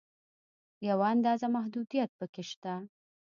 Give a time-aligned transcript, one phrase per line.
[0.89, 2.73] یوه اندازه محدودیت په کې شته.